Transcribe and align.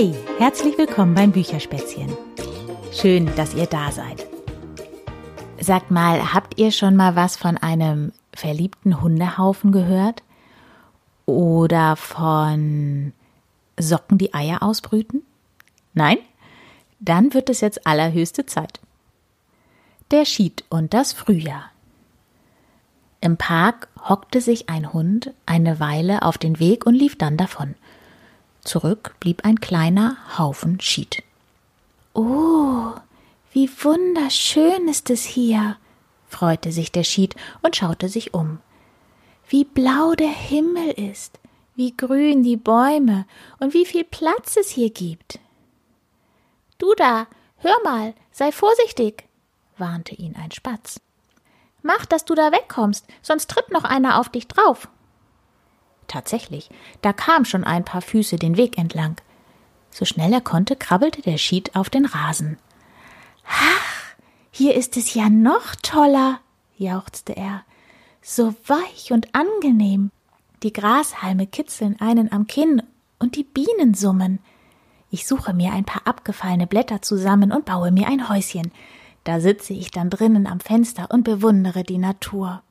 Hey, 0.00 0.14
herzlich 0.38 0.78
willkommen 0.78 1.14
beim 1.14 1.30
Bücherspätzchen. 1.30 2.10
Schön, 2.90 3.30
dass 3.36 3.52
ihr 3.52 3.66
da 3.66 3.92
seid. 3.92 4.26
Sagt 5.60 5.90
mal, 5.90 6.32
habt 6.32 6.58
ihr 6.58 6.72
schon 6.72 6.96
mal 6.96 7.16
was 7.16 7.36
von 7.36 7.58
einem 7.58 8.12
verliebten 8.32 9.02
Hundehaufen 9.02 9.72
gehört? 9.72 10.22
Oder 11.26 11.96
von 11.96 13.12
Socken, 13.78 14.16
die 14.16 14.32
Eier 14.32 14.62
ausbrüten? 14.62 15.20
Nein? 15.92 16.16
Dann 16.98 17.34
wird 17.34 17.50
es 17.50 17.60
jetzt 17.60 17.86
allerhöchste 17.86 18.46
Zeit. 18.46 18.80
Der 20.12 20.24
Schied 20.24 20.64
und 20.70 20.94
das 20.94 21.12
Frühjahr. 21.12 21.72
Im 23.20 23.36
Park 23.36 23.88
hockte 24.08 24.40
sich 24.40 24.70
ein 24.70 24.94
Hund 24.94 25.34
eine 25.44 25.78
Weile 25.78 26.22
auf 26.22 26.38
den 26.38 26.58
Weg 26.58 26.86
und 26.86 26.94
lief 26.94 27.18
dann 27.18 27.36
davon. 27.36 27.74
Zurück 28.62 29.14
blieb 29.20 29.44
ein 29.44 29.60
kleiner 29.60 30.16
Haufen 30.38 30.80
Schied. 30.80 31.22
Oh, 32.14 32.92
wie 33.52 33.68
wunderschön 33.82 34.88
ist 34.88 35.10
es 35.10 35.24
hier, 35.24 35.76
freute 36.28 36.72
sich 36.72 36.92
der 36.92 37.04
Schied 37.04 37.34
und 37.62 37.76
schaute 37.76 38.08
sich 38.08 38.34
um. 38.34 38.58
Wie 39.48 39.64
blau 39.64 40.14
der 40.14 40.28
Himmel 40.28 40.90
ist, 40.90 41.38
wie 41.74 41.96
grün 41.96 42.42
die 42.42 42.56
Bäume 42.56 43.26
und 43.58 43.74
wie 43.74 43.86
viel 43.86 44.04
Platz 44.04 44.56
es 44.56 44.70
hier 44.70 44.90
gibt. 44.90 45.38
Du 46.78 46.94
da, 46.94 47.26
hör 47.56 47.76
mal, 47.82 48.14
sei 48.30 48.52
vorsichtig, 48.52 49.24
warnte 49.78 50.14
ihn 50.14 50.36
ein 50.36 50.52
Spatz. 50.52 51.00
Mach, 51.82 52.04
dass 52.06 52.24
du 52.24 52.34
da 52.34 52.52
wegkommst, 52.52 53.06
sonst 53.22 53.50
tritt 53.50 53.70
noch 53.70 53.84
einer 53.84 54.20
auf 54.20 54.28
dich 54.28 54.46
drauf. 54.46 54.88
Tatsächlich, 56.10 56.70
da 57.02 57.12
kam 57.12 57.44
schon 57.44 57.62
ein 57.62 57.84
paar 57.84 58.02
Füße 58.02 58.34
den 58.34 58.56
Weg 58.56 58.76
entlang. 58.78 59.20
So 59.92 60.04
schnell 60.04 60.32
er 60.32 60.40
konnte, 60.40 60.74
krabbelte 60.74 61.22
der 61.22 61.38
Schied 61.38 61.76
auf 61.76 61.88
den 61.88 62.04
Rasen. 62.04 62.58
Ach, 63.46 64.16
hier 64.50 64.74
ist 64.74 64.96
es 64.96 65.14
ja 65.14 65.28
noch 65.30 65.76
toller, 65.76 66.40
jauchzte 66.76 67.36
er. 67.36 67.62
So 68.22 68.56
weich 68.66 69.12
und 69.12 69.32
angenehm. 69.36 70.10
Die 70.64 70.72
Grashalme 70.72 71.46
kitzeln 71.46 72.00
einen 72.00 72.32
am 72.32 72.48
Kinn 72.48 72.82
und 73.20 73.36
die 73.36 73.44
Bienen 73.44 73.94
summen. 73.94 74.40
Ich 75.12 75.28
suche 75.28 75.54
mir 75.54 75.72
ein 75.72 75.84
paar 75.84 76.08
abgefallene 76.08 76.66
Blätter 76.66 77.02
zusammen 77.02 77.52
und 77.52 77.66
baue 77.66 77.92
mir 77.92 78.08
ein 78.08 78.28
Häuschen. 78.28 78.72
Da 79.22 79.38
sitze 79.38 79.74
ich 79.74 79.92
dann 79.92 80.10
drinnen 80.10 80.48
am 80.48 80.58
Fenster 80.58 81.06
und 81.12 81.22
bewundere 81.22 81.84
die 81.84 81.98
Natur. 81.98 82.64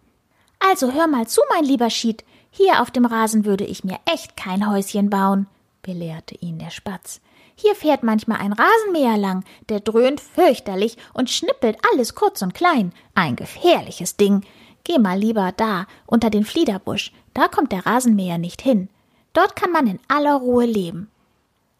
Also 0.59 0.91
hör 0.91 1.07
mal 1.07 1.25
zu, 1.25 1.39
mein 1.49 1.63
lieber 1.63 1.89
Schied. 1.89 2.25
Hier 2.51 2.81
auf 2.81 2.91
dem 2.91 3.05
Rasen 3.05 3.45
würde 3.45 3.65
ich 3.65 3.83
mir 3.83 3.97
echt 4.05 4.35
kein 4.35 4.69
Häuschen 4.69 5.09
bauen, 5.09 5.47
belehrte 5.81 6.35
ihn 6.35 6.59
der 6.59 6.71
Spatz. 6.71 7.21
Hier 7.55 7.75
fährt 7.75 8.03
manchmal 8.03 8.39
ein 8.39 8.53
Rasenmäher 8.53 9.17
lang, 9.17 9.43
der 9.67 9.81
dröhnt 9.81 10.21
fürchterlich 10.21 10.97
und 11.13 11.29
schnippelt 11.29 11.77
alles 11.91 12.15
kurz 12.15 12.41
und 12.41 12.53
klein. 12.53 12.93
Ein 13.15 13.35
gefährliches 13.35 14.15
Ding. 14.15 14.45
Geh 14.83 14.97
mal 14.97 15.19
lieber 15.19 15.51
da, 15.55 15.85
unter 16.05 16.29
den 16.29 16.45
Fliederbusch, 16.45 17.11
da 17.33 17.47
kommt 17.47 17.71
der 17.71 17.85
Rasenmäher 17.85 18.37
nicht 18.37 18.61
hin. 18.61 18.89
Dort 19.33 19.55
kann 19.55 19.71
man 19.71 19.87
in 19.87 19.99
aller 20.07 20.35
Ruhe 20.35 20.65
leben. 20.65 21.11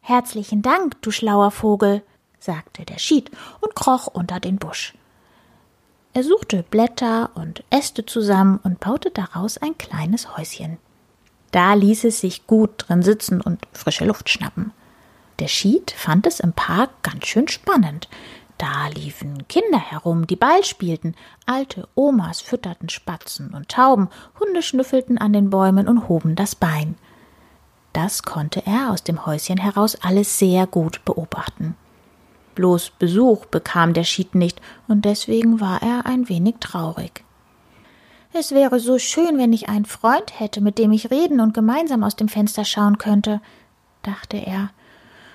Herzlichen 0.01 0.61
Dank, 0.61 1.01
du 1.01 1.11
schlauer 1.11 1.51
Vogel, 1.51 2.03
sagte 2.39 2.85
der 2.85 2.99
Schied 2.99 3.31
und 3.61 3.75
kroch 3.75 4.07
unter 4.07 4.39
den 4.39 4.57
Busch. 4.57 4.93
Er 6.13 6.23
suchte 6.23 6.63
Blätter 6.63 7.29
und 7.35 7.63
Äste 7.69 8.05
zusammen 8.05 8.59
und 8.63 8.79
baute 8.79 9.11
daraus 9.11 9.57
ein 9.57 9.77
kleines 9.77 10.35
Häuschen. 10.38 10.77
Da 11.52 11.73
ließ 11.75 12.03
es 12.05 12.19
sich 12.21 12.47
gut 12.47 12.71
drin 12.77 13.03
sitzen 13.03 13.41
und 13.41 13.59
frische 13.73 14.05
Luft 14.05 14.30
schnappen. 14.30 14.71
Der 15.39 15.47
Schied 15.47 15.91
fand 15.91 16.25
es 16.27 16.39
im 16.39 16.53
Park 16.53 16.89
ganz 17.03 17.27
schön 17.27 17.47
spannend. 17.47 18.09
Da 18.58 18.87
liefen 18.87 19.47
Kinder 19.47 19.80
herum, 19.80 20.27
die 20.27 20.36
Ball 20.36 20.65
spielten, 20.65 21.15
alte 21.45 21.87
Omas 21.95 22.41
fütterten 22.41 22.89
Spatzen 22.89 23.53
und 23.53 23.70
Tauben, 23.70 24.09
Hunde 24.39 24.61
schnüffelten 24.61 25.17
an 25.17 25.31
den 25.31 25.49
Bäumen 25.49 25.87
und 25.87 26.09
hoben 26.09 26.36
das 26.36 26.55
Bein. 26.55 26.95
Das 27.93 28.23
konnte 28.23 28.64
er 28.65 28.91
aus 28.91 29.03
dem 29.03 29.26
Häuschen 29.26 29.58
heraus 29.58 29.95
alles 30.02 30.39
sehr 30.39 30.67
gut 30.67 31.05
beobachten. 31.05 31.76
Bloß 32.55 32.92
Besuch 32.92 33.45
bekam 33.45 33.93
der 33.93 34.04
Schied 34.04 34.36
nicht, 34.36 34.61
und 34.87 35.05
deswegen 35.05 35.60
war 35.60 35.82
er 35.82 36.05
ein 36.05 36.30
wenig 36.30 36.55
traurig. 36.60 37.23
Es 38.32 38.52
wäre 38.52 38.80
so 38.80 38.99
schön, 38.99 39.37
wenn 39.37 39.54
ich 39.54 39.70
einen 39.70 39.86
Freund 39.86 40.39
hätte, 40.39 40.61
mit 40.61 40.77
dem 40.77 40.92
ich 40.92 41.09
reden 41.09 41.39
und 41.39 41.54
gemeinsam 41.54 42.04
aus 42.04 42.15
dem 42.15 42.27
Fenster 42.27 42.64
schauen 42.64 42.98
könnte, 42.98 43.42
dachte 44.04 44.38
er. 44.38 44.70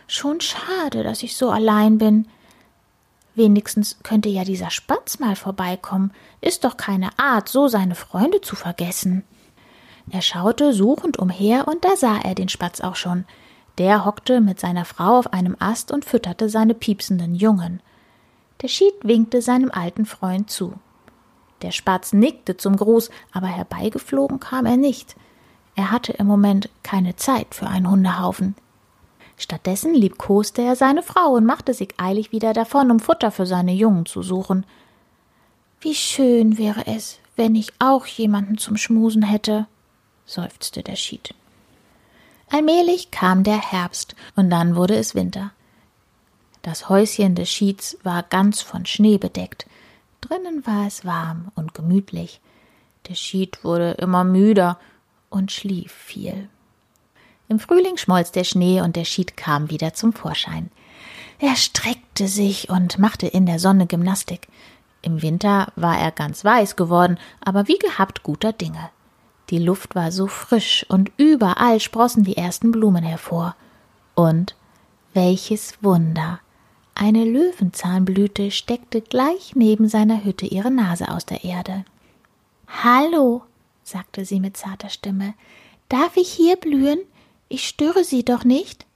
Schon 0.07 0.41
schade, 0.41 1.03
dass 1.03 1.23
ich 1.23 1.37
so 1.37 1.51
allein 1.51 1.99
bin. 1.99 2.29
Wenigstens 3.35 3.99
könnte 4.03 4.29
ja 4.29 4.45
dieser 4.45 4.71
Spatz 4.71 5.19
mal 5.19 5.35
vorbeikommen. 5.35 6.13
Ist 6.41 6.65
doch 6.65 6.77
keine 6.77 7.11
Art, 7.19 7.49
so 7.49 7.67
seine 7.67 7.97
Freunde 7.97 8.41
zu 8.41 8.55
vergessen. 8.55 9.25
Er 10.11 10.23
schaute 10.23 10.73
suchend 10.73 11.19
umher, 11.19 11.67
und 11.67 11.85
da 11.85 11.97
sah 11.97 12.19
er 12.19 12.35
den 12.35 12.49
Spatz 12.49 12.81
auch 12.81 12.97
schon. 12.97 13.25
Der 13.79 14.05
hockte 14.05 14.41
mit 14.41 14.61
seiner 14.61 14.85
Frau 14.85 15.19
auf 15.19 15.33
einem 15.33 15.57
Ast 15.59 15.91
und 15.91 16.05
fütterte 16.05 16.49
seine 16.49 16.75
piepsenden 16.75 17.35
Jungen. 17.35 17.81
Der 18.62 18.69
Schied 18.69 18.95
winkte 19.03 19.43
seinem 19.43 19.71
alten 19.71 20.07
Freund 20.07 20.49
zu. 20.49 20.75
Der 21.62 21.73
Spatz 21.73 22.12
nickte 22.12 22.57
zum 22.57 22.77
Gruß, 22.77 23.11
aber 23.33 23.49
herbeigeflogen 23.49 24.39
kam 24.39 24.67
er 24.67 24.77
nicht. 24.77 25.17
Er 25.77 25.91
hatte 25.91 26.12
im 26.12 26.27
Moment 26.27 26.69
keine 26.83 27.17
Zeit 27.17 27.55
für 27.55 27.67
einen 27.67 27.91
Hundehaufen. 27.91 28.55
Stattdessen 29.37 29.95
liebkoste 29.95 30.62
er 30.62 30.77
seine 30.77 31.03
Frau 31.03 31.33
und 31.33 31.45
machte 31.45 31.75
sich 31.75 31.95
eilig 31.97 32.31
wieder 32.31 32.53
davon, 32.53 32.91
um 32.93 33.01
Futter 33.01 33.33
für 33.33 33.47
seine 33.47 33.73
Jungen 33.73 34.06
zu 34.06 34.23
suchen. 34.23 34.65
Wie 35.81 35.95
schön 35.95 36.56
wäre 36.59 36.87
es, 36.87 37.19
wenn 37.35 37.56
ich 37.56 37.73
auch 37.81 38.06
jemanden 38.06 38.59
zum 38.59 38.77
Schmusen 38.77 39.23
hätte, 39.23 39.67
seufzte 40.25 40.83
der 40.83 40.97
Schied. 40.97 41.35
Allmählich 42.50 43.10
kam 43.10 43.43
der 43.43 43.60
Herbst 43.60 44.15
und 44.37 44.50
dann 44.50 44.77
wurde 44.77 44.97
es 44.97 45.15
Winter. 45.15 45.53
Das 46.62 46.88
Häuschen 46.88 47.34
des 47.34 47.50
Schieds 47.50 47.99
war 48.03 48.22
ganz 48.22 48.62
von 48.62 48.87
Schnee 48.87 49.19
bedeckt. 49.19 49.66
Drinnen 50.21 50.66
war 50.66 50.87
es 50.87 51.05
warm 51.05 51.53
und 51.55 51.75
gemütlich. 51.75 52.41
Der 53.09 53.15
Schied 53.15 53.62
wurde 53.65 53.93
immer 53.93 54.25
müder 54.25 54.78
und 55.28 55.53
schlief 55.53 55.93
viel. 55.93 56.49
Im 57.49 57.59
Frühling 57.59 57.99
schmolz 57.99 58.32
der 58.32 58.44
Schnee 58.44 58.81
und 58.81 58.97
der 58.97 59.05
Schied 59.05 59.37
kam 59.37 59.69
wieder 59.69 59.93
zum 59.93 60.15
Vorschein. 60.15 60.71
Er 61.38 61.56
streckte 61.56 62.28
sich 62.28 62.71
und 62.71 62.99
machte 62.99 63.26
in 63.26 63.44
der 63.44 63.59
Sonne 63.59 63.87
Gymnastik. 63.87 64.49
Im 65.03 65.21
Winter 65.21 65.71
war 65.76 65.99
er 65.99 66.11
ganz 66.11 66.44
weiß 66.44 66.76
geworden, 66.76 67.19
aber 67.44 67.69
wie 67.69 67.78
gehabt 67.78 68.22
guter 68.22 68.55
Dinge. 68.55 68.88
Die 69.55 69.61
Luft 69.61 69.95
war 69.95 70.11
so 70.11 70.27
frisch 70.27 70.85
und 70.89 71.13
überall 71.17 71.79
sprossen 71.79 72.25
die 72.25 72.37
ersten 72.37 72.73
Blumen 72.73 73.05
hervor. 73.05 73.55
Und 74.17 74.57
welches 75.13 75.81
Wunder! 75.81 76.41
Eine 76.97 77.25
Löwenzahnblüte 77.25 78.51
steckte 78.51 79.01
gleich 79.01 79.55
neben 79.55 79.87
seiner 79.89 80.25
Hütte 80.25 80.45
ihre 80.45 80.73
Nase 80.73 81.09
aus 81.09 81.25
der 81.25 81.45
Erde. 81.45 81.85
Hallo, 82.67 83.45
sagte 83.85 84.25
sie 84.25 84.41
mit 84.41 84.57
zarter 84.57 84.89
Stimme, 84.89 85.35
darf 85.89 86.17
ich 86.17 86.33
hier 86.33 86.57
blühen? 86.57 86.99
Ich 87.49 87.69
störe 87.69 88.03
Sie 88.03 88.25
doch 88.25 88.43
nicht? 88.43 88.87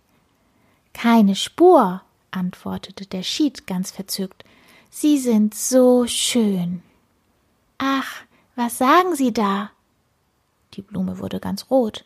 Keine 0.93 1.37
Spur, 1.37 2.03
antwortete 2.33 3.07
der 3.07 3.23
Schied 3.23 3.69
ganz 3.69 3.93
verzückt. 3.93 4.45
Sie 4.91 5.19
sind 5.19 5.55
so 5.55 6.09
schön. 6.09 6.83
Ach, 7.79 8.13
was 8.57 8.77
sagen 8.79 9.15
Sie 9.15 9.33
da? 9.33 9.71
Die 10.79 10.83
Blume 10.83 11.19
wurde 11.19 11.41
ganz 11.41 11.73
rot. 11.73 12.05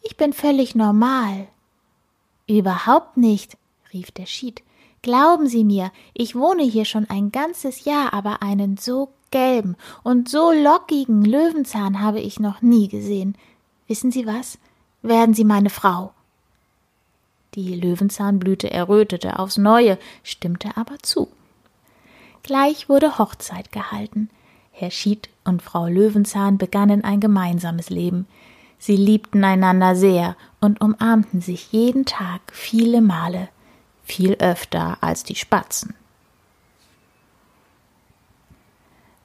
Ich 0.00 0.16
bin 0.16 0.32
völlig 0.32 0.76
normal. 0.76 1.48
Überhaupt 2.46 3.16
nicht, 3.16 3.58
rief 3.92 4.12
der 4.12 4.26
Schied. 4.26 4.62
Glauben 5.02 5.48
Sie 5.48 5.64
mir, 5.64 5.90
ich 6.14 6.36
wohne 6.36 6.62
hier 6.62 6.84
schon 6.84 7.10
ein 7.10 7.32
ganzes 7.32 7.84
Jahr, 7.84 8.14
aber 8.14 8.40
einen 8.40 8.76
so 8.76 9.08
gelben 9.32 9.76
und 10.04 10.28
so 10.28 10.52
lockigen 10.52 11.24
Löwenzahn 11.24 12.00
habe 12.00 12.20
ich 12.20 12.38
noch 12.38 12.62
nie 12.62 12.86
gesehen. 12.86 13.36
Wissen 13.88 14.12
Sie 14.12 14.24
was? 14.24 14.56
Werden 15.02 15.34
Sie 15.34 15.44
meine 15.44 15.70
Frau. 15.70 16.12
Die 17.54 17.74
Löwenzahnblüte 17.74 18.70
errötete 18.70 19.40
aufs 19.40 19.56
neue, 19.56 19.98
stimmte 20.22 20.76
aber 20.76 21.00
zu. 21.00 21.26
Gleich 22.44 22.88
wurde 22.88 23.18
Hochzeit 23.18 23.72
gehalten. 23.72 24.30
Herr 24.72 24.90
Schied 24.90 25.28
und 25.44 25.62
Frau 25.62 25.86
Löwenzahn 25.86 26.58
begannen 26.58 27.04
ein 27.04 27.20
gemeinsames 27.20 27.90
Leben. 27.90 28.26
Sie 28.78 28.96
liebten 28.96 29.44
einander 29.44 29.94
sehr 29.94 30.36
und 30.60 30.80
umarmten 30.80 31.40
sich 31.40 31.70
jeden 31.70 32.04
Tag 32.04 32.40
viele 32.52 33.00
Male, 33.00 33.48
viel 34.02 34.34
öfter 34.34 34.98
als 35.00 35.22
die 35.22 35.36
Spatzen. 35.36 35.94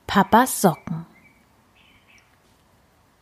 Papas 0.05 0.61
Socken 0.61 1.05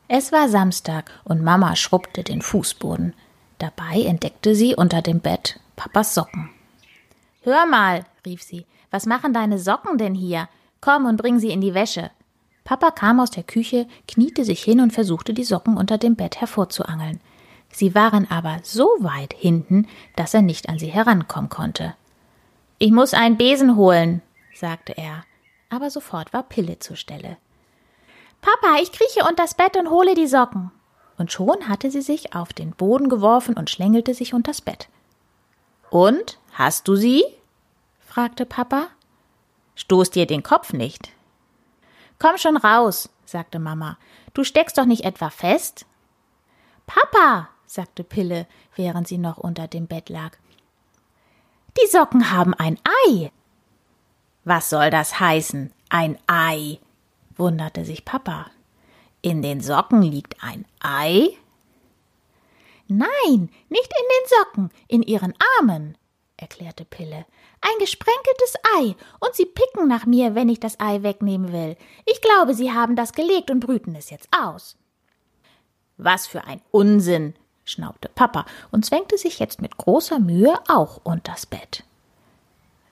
Es 0.08 0.32
war 0.32 0.50
Samstag 0.50 1.12
und 1.24 1.44
Mama 1.44 1.76
schrubbte 1.76 2.24
den 2.24 2.42
Fußboden. 2.42 3.14
Dabei 3.60 4.02
entdeckte 4.02 4.56
sie 4.56 4.76
unter 4.76 5.02
dem 5.02 5.20
Bett 5.20 5.60
Papas 5.76 6.14
Socken. 6.14 6.50
Hör 7.44 7.66
mal, 7.66 8.06
rief 8.26 8.44
sie, 8.44 8.66
was 8.92 9.06
machen 9.06 9.34
deine 9.34 9.58
Socken 9.58 9.98
denn 9.98 10.16
hier? 10.16 10.50
Komm 10.82 11.06
und 11.06 11.18
bring 11.18 11.40
sie 11.40 11.52
in 11.52 11.62
die 11.62 11.74
Wäsche. 11.74 12.12
Papa 12.66 12.92
kam 12.92 13.20
aus 13.20 13.30
der 13.30 13.44
Küche, 13.44 13.88
kniete 14.08 14.44
sich 14.44 14.62
hin 14.62 14.82
und 14.82 14.92
versuchte 14.92 15.34
die 15.34 15.44
Socken 15.44 15.78
unter 15.78 15.98
dem 15.98 16.16
Bett 16.16 16.42
hervorzuangeln. 16.42 17.22
Sie 17.72 17.94
waren 17.94 18.30
aber 18.30 18.60
so 18.64 18.86
weit 19.00 19.34
hinten, 19.34 19.88
dass 20.16 20.34
er 20.34 20.42
nicht 20.42 20.68
an 20.68 20.80
sie 20.80 20.88
herankommen 20.88 21.50
konnte. 21.50 21.96
Ich 22.80 22.92
muss 22.92 23.14
einen 23.14 23.38
Besen 23.38 23.76
holen, 23.76 24.22
sagte 24.54 24.98
er, 24.98 25.24
aber 25.70 25.90
sofort 25.90 26.34
war 26.34 26.44
Pille 26.44 26.80
zur 26.80 26.96
Stelle. 26.96 27.38
Papa, 28.42 28.82
ich 28.82 28.92
krieche 28.92 29.28
unters 29.30 29.54
Bett 29.54 29.78
und 29.78 29.90
hole 29.90 30.16
die 30.16 30.28
Socken. 30.28 30.72
Und 31.18 31.32
schon 31.32 31.70
hatte 31.70 31.92
sie 31.92 32.02
sich 32.02 32.36
auf 32.36 32.52
den 32.52 32.72
Boden 32.72 33.10
geworfen 33.10 33.56
und 33.56 33.70
schlängelte 33.70 34.14
sich 34.14 34.34
unters 34.34 34.62
Bett. 34.62 34.90
Und, 35.90 36.40
hast 36.52 36.88
du 36.88 36.96
sie? 36.96 37.24
fragte 38.00 38.46
Papa. 38.46 38.88
Stoß 39.76 40.10
dir 40.10 40.26
den 40.26 40.44
Kopf 40.44 40.74
nicht. 40.74 41.15
Komm 42.20 42.38
schon 42.38 42.58
raus, 42.58 43.10
sagte 43.26 43.60
Mama. 43.60 43.98
Du 44.34 44.44
steckst 44.44 44.78
doch 44.78 44.86
nicht 44.86 45.04
etwa 45.04 45.30
fest? 45.30 45.86
Papa, 46.88 47.50
sagte 47.66 48.04
Pille, 48.04 48.48
während 48.76 49.08
sie 49.08 49.18
noch 49.18 49.38
unter 49.38 49.68
dem 49.68 49.88
Bett 49.88 50.10
lag. 50.10 50.38
Die 51.78 51.88
Socken 51.90 52.32
haben 52.32 52.54
ein 52.54 52.80
Ei. 53.08 53.32
Was 54.44 54.70
soll 54.70 54.90
das 54.90 55.20
heißen? 55.20 55.74
Ein 55.90 56.18
Ei? 56.28 56.80
wunderte 57.36 57.84
sich 57.84 58.06
Papa. 58.06 58.48
In 59.22 59.42
den 59.42 59.60
Socken 59.60 60.02
liegt 60.02 60.42
ein 60.44 60.66
Ei? 60.80 61.30
Nein, 62.88 63.50
nicht 63.70 63.92
in 63.92 64.08
den 64.10 64.30
Socken, 64.30 64.70
in 64.88 65.02
ihren 65.02 65.34
Armen, 65.58 65.98
erklärte 66.38 66.86
Pille. 66.86 67.26
Ein 67.62 67.80
gesprenkeltes 67.80 68.56
Ei, 68.78 68.96
und 69.20 69.34
sie 69.34 69.46
picken 69.46 69.88
nach 69.88 70.06
mir, 70.06 70.36
wenn 70.36 70.50
ich 70.50 70.60
das 70.60 70.80
Ei 70.80 71.04
wegnehmen 71.04 71.52
will. 71.52 71.78
Ich 72.06 72.22
glaube, 72.22 72.54
sie 72.54 72.72
haben 72.72 72.96
das 72.96 73.14
gelegt 73.14 73.50
und 73.50 73.62
brüten 73.62 73.96
es 73.96 74.10
jetzt 74.10 74.30
aus. 74.32 74.78
Was 75.98 76.28
für 76.28 76.44
ein 76.44 76.62
Unsinn, 76.72 77.36
schnaubte 77.64 78.10
Papa 78.10 78.46
und 78.72 78.86
zwängte 78.86 79.18
sich 79.18 79.40
jetzt 79.40 79.62
mit 79.62 79.78
großer 79.78 80.20
Mühe 80.20 80.54
auch 80.68 81.00
unters 81.04 81.46
Bett. 81.46 81.84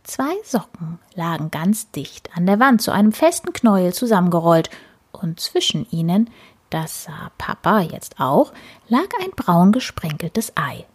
Zwei 0.04 0.36
Socken 0.44 1.00
lagen 1.14 1.52
ganz 1.52 1.92
dicht 1.92 2.36
an 2.36 2.46
der 2.46 2.60
Wand 2.60 2.82
zu 2.82 2.92
einem 2.92 3.14
festen 3.14 3.54
Knäuel 3.54 3.94
zusammengerollt, 3.94 4.70
und 5.12 5.40
zwischen 5.40 5.90
ihnen, 5.92 6.30
das 6.70 7.04
sah 7.04 7.32
Papa 7.38 7.82
jetzt 7.82 8.20
auch, 8.20 8.52
lag 8.90 9.08
ein 9.22 9.32
braun 9.32 9.72
gesprenkeltes 9.72 10.54
Ei. 10.56 10.86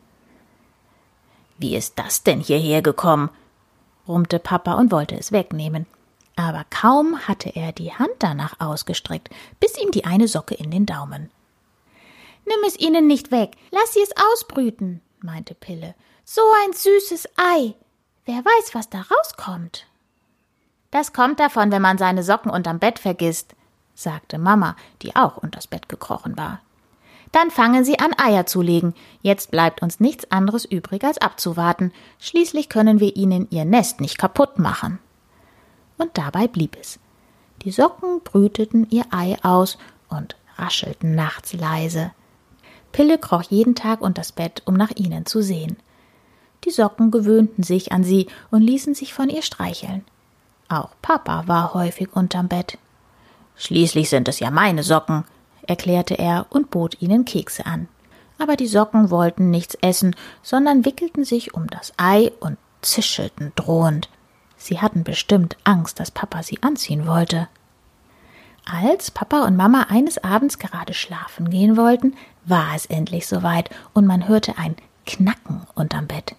Wie 1.59 1.77
ist 1.77 1.99
das 1.99 2.23
denn 2.23 2.41
hierher 2.41 2.83
gekommen? 2.83 3.31
brummte 4.05 4.39
Papa 4.39 4.75
und 4.75 4.91
wollte 4.91 5.17
es 5.17 5.33
wegnehmen. 5.33 5.87
Aber 6.37 6.65
kaum 6.71 7.19
hatte 7.27 7.51
er 7.51 7.73
die 7.73 7.93
Hand 7.93 8.15
danach 8.21 8.61
ausgestreckt, 8.61 9.29
biss 9.61 9.77
ihm 9.77 9.91
die 9.91 10.05
eine 10.05 10.29
Socke 10.29 10.55
in 10.55 10.71
den 10.71 10.87
Daumen. 10.87 11.31
Nimm 12.47 12.65
es 12.67 12.79
ihnen 12.79 13.07
nicht 13.07 13.31
weg, 13.33 13.57
lass 13.71 13.93
sie 13.93 14.01
es 14.01 14.13
ausbrüten, 14.17 15.03
meinte 15.21 15.55
Pille. 15.55 15.95
So 16.25 16.41
ein 16.65 16.73
süßes 16.73 17.29
Ei. 17.37 17.75
Wer 18.25 18.37
weiß, 18.37 18.75
was 18.75 18.89
da 18.89 19.03
rauskommt. 19.03 19.87
Das 20.91 21.13
kommt 21.13 21.41
davon, 21.41 21.71
wenn 21.73 21.83
man 21.83 21.99
seine 21.99 22.23
Socken 22.23 22.51
unterm 22.51 22.79
Bett 22.79 22.99
vergisst, 22.99 23.55
sagte 23.95 24.39
Mama, 24.39 24.77
die 25.03 25.17
auch 25.17 25.37
unters 25.37 25.67
Bett 25.67 25.89
gekrochen 25.89 26.39
war. 26.39 26.61
Dann 27.33 27.51
fangen 27.51 27.85
sie 27.85 27.99
an, 27.99 28.15
Eier 28.17 28.47
zu 28.47 28.63
legen. 28.63 28.95
Jetzt 29.23 29.51
bleibt 29.51 29.83
uns 29.83 30.01
nichts 30.01 30.31
anderes 30.31 30.65
übrig, 30.65 31.05
als 31.05 31.19
abzuwarten. 31.19 31.93
Schließlich 32.19 32.69
können 32.69 33.01
wir 33.01 33.17
ihnen 33.17 33.49
ihr 33.51 33.65
Nest 33.65 34.01
nicht 34.01 34.19
kaputt 34.19 34.59
machen. 34.59 34.99
Und 35.99 36.17
dabei 36.17 36.47
blieb 36.47 36.77
es. 36.81 36.99
Die 37.63 37.71
Socken 37.71 38.21
brüteten 38.23 38.87
ihr 38.91 39.05
Ei 39.11 39.37
aus 39.43 39.79
und 40.09 40.37
raschelten 40.57 41.15
nachts 41.15 41.53
leise. 41.53 42.13
Pille 42.93 43.19
kroch 43.19 43.43
jeden 43.43 43.75
Tag 43.75 44.01
unters 44.01 44.33
Bett, 44.33 44.63
um 44.65 44.75
nach 44.75 44.93
ihnen 44.95 45.27
zu 45.27 45.43
sehen. 45.43 45.77
Die 46.65 46.71
Socken 46.71 47.11
gewöhnten 47.11 47.63
sich 47.63 47.93
an 47.93 48.05
sie 48.05 48.29
und 48.51 48.63
ließen 48.63 48.95
sich 48.95 49.13
von 49.13 49.29
ihr 49.29 49.43
streicheln. 49.43 50.05
Auch 50.69 50.91
Papa 51.03 51.45
war 51.47 51.75
häufig 51.75 52.15
unterm 52.15 52.49
Bett. 52.49 52.79
Schließlich 53.57 54.09
sind 54.09 54.29
es 54.29 54.41
ja 54.41 54.51
meine 54.51 54.83
Socken, 54.83 55.25
erklärte 55.69 56.19
er 56.19 56.47
und 56.51 56.71
bot 56.71 57.01
ihnen 57.01 57.25
Kekse 57.25 57.67
an. 57.67 57.89
Aber 58.39 58.57
die 58.57 58.67
Socken 58.67 59.11
wollten 59.11 59.51
nichts 59.51 59.77
essen, 59.81 60.17
sondern 60.43 60.85
wickelten 60.85 61.25
sich 61.25 61.55
um 61.55 61.67
das 61.69 61.93
Ei 61.97 62.33
und 62.41 62.57
zischelten 62.83 63.53
drohend. 63.55 64.09
Sie 64.57 64.81
hatten 64.81 65.05
bestimmt 65.05 65.57
Angst, 65.65 66.01
dass 66.01 66.11
Papa 66.11 66.43
sie 66.43 66.63
anziehen 66.63 67.07
wollte. 67.07 67.49
Als 68.65 69.11
Papa 69.11 69.45
und 69.45 69.57
Mama 69.57 69.87
eines 69.89 70.23
Abends 70.23 70.59
gerade 70.59 70.95
schlafen 70.95 71.49
gehen 71.49 71.77
wollten, 71.77 72.17
war 72.45 72.75
es 72.75 72.87
endlich 72.87 73.27
soweit 73.27 73.71
und 73.95 74.07
man 74.07 74.29
hörte 74.29 74.59
ein 74.59 74.77
Knacken 75.07 75.63
unterm 75.75 76.07
Bett. 76.07 76.35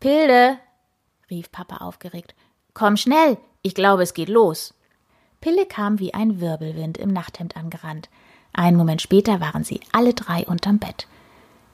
Pilde, 0.00 0.56
rief 1.30 1.50
Papa 1.52 1.84
aufgeregt, 1.84 2.34
komm 2.74 2.96
schnell, 2.96 3.36
ich 3.62 3.74
glaube, 3.74 4.02
es 4.02 4.14
geht 4.14 4.28
los. 4.28 4.72
Pille 5.40 5.66
kam 5.66 5.98
wie 5.98 6.14
ein 6.14 6.40
Wirbelwind 6.40 6.98
im 6.98 7.12
Nachthemd 7.12 7.56
angerannt. 7.56 8.08
Einen 8.56 8.78
Moment 8.78 9.02
später 9.02 9.40
waren 9.40 9.64
sie 9.64 9.80
alle 9.92 10.14
drei 10.14 10.44
unterm 10.46 10.78
Bett. 10.78 11.06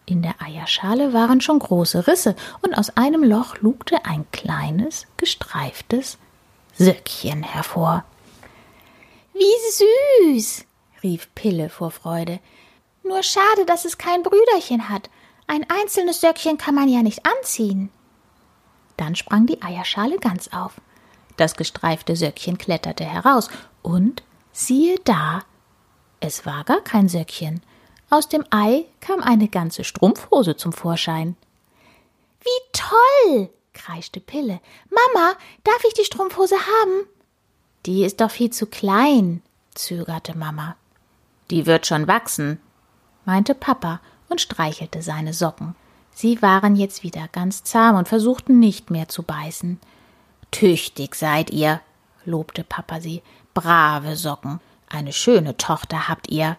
In 0.04 0.20
der 0.20 0.34
Eierschale 0.42 1.12
waren 1.12 1.40
schon 1.40 1.60
große 1.60 2.08
Risse, 2.08 2.34
und 2.60 2.74
aus 2.76 2.96
einem 2.96 3.22
Loch 3.22 3.56
lugte 3.58 4.04
ein 4.04 4.26
kleines, 4.32 5.06
gestreiftes 5.16 6.18
Söckchen 6.76 7.44
hervor. 7.44 8.04
Wie 9.32 10.34
süß, 10.34 10.64
rief 11.04 11.32
Pille 11.36 11.68
vor 11.68 11.92
Freude. 11.92 12.40
Nur 13.04 13.22
schade, 13.22 13.64
dass 13.64 13.84
es 13.84 13.96
kein 13.96 14.24
Brüderchen 14.24 14.88
hat. 14.88 15.08
Ein 15.46 15.64
einzelnes 15.70 16.20
Söckchen 16.20 16.58
kann 16.58 16.74
man 16.74 16.88
ja 16.88 17.02
nicht 17.02 17.24
anziehen. 17.24 17.90
Dann 18.96 19.14
sprang 19.14 19.46
die 19.46 19.62
Eierschale 19.62 20.18
ganz 20.18 20.48
auf. 20.48 20.80
Das 21.36 21.54
gestreifte 21.54 22.16
Söckchen 22.16 22.58
kletterte 22.58 23.04
heraus, 23.04 23.48
und 23.82 24.24
siehe 24.52 24.96
da, 25.04 25.42
es 26.22 26.46
war 26.46 26.62
gar 26.64 26.80
kein 26.80 27.08
Söckchen. 27.08 27.60
Aus 28.08 28.28
dem 28.28 28.44
Ei 28.50 28.86
kam 29.00 29.20
eine 29.22 29.48
ganze 29.48 29.82
Strumpfhose 29.82 30.56
zum 30.56 30.72
Vorschein. 30.72 31.36
Wie 32.40 32.72
toll! 32.72 33.50
kreischte 33.72 34.20
Pille. 34.20 34.60
Mama, 34.90 35.32
darf 35.64 35.82
ich 35.86 35.94
die 35.94 36.04
Strumpfhose 36.04 36.54
haben? 36.54 37.06
Die 37.86 38.04
ist 38.04 38.20
doch 38.20 38.30
viel 38.30 38.50
zu 38.50 38.66
klein, 38.66 39.42
zögerte 39.74 40.36
Mama. 40.36 40.76
Die 41.50 41.66
wird 41.66 41.86
schon 41.86 42.06
wachsen, 42.06 42.60
meinte 43.24 43.54
Papa 43.54 44.00
und 44.28 44.40
streichelte 44.40 45.02
seine 45.02 45.32
Socken. 45.32 45.74
Sie 46.14 46.40
waren 46.40 46.76
jetzt 46.76 47.02
wieder 47.02 47.26
ganz 47.32 47.64
zahm 47.64 47.96
und 47.96 48.06
versuchten 48.06 48.60
nicht 48.60 48.90
mehr 48.90 49.08
zu 49.08 49.24
beißen. 49.24 49.80
Tüchtig 50.52 51.16
seid 51.16 51.50
ihr, 51.50 51.80
lobte 52.24 52.62
Papa 52.62 53.00
sie. 53.00 53.22
Brave 53.54 54.16
Socken. 54.16 54.60
Eine 54.92 55.14
schöne 55.14 55.56
Tochter 55.56 56.08
habt 56.08 56.30
ihr. 56.30 56.58